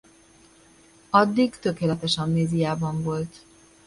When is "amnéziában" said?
2.17-3.03